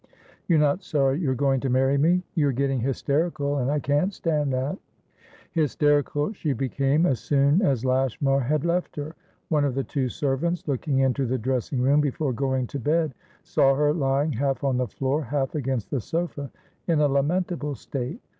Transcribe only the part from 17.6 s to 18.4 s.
state.